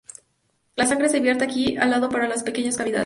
La 0.77 0.87
sangre 0.87 1.09
se 1.09 1.19
vierte 1.19 1.43
aquí 1.43 1.77
al 1.77 1.91
lado 1.91 2.09
para 2.09 2.27
las 2.27 2.41
pequeñas 2.41 2.75
cavidades. 2.75 2.99